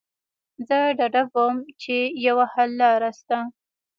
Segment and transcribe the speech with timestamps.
[0.67, 1.95] زه ډاډه وم چې
[2.25, 3.37] يوه حللاره شته.